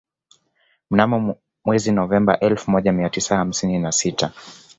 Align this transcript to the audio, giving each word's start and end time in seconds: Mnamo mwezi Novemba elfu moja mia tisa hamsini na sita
Mnamo 0.91 1.35
mwezi 1.65 1.91
Novemba 1.91 2.39
elfu 2.39 2.71
moja 2.71 2.91
mia 2.91 3.09
tisa 3.09 3.35
hamsini 3.37 3.79
na 3.79 3.91
sita 3.91 4.31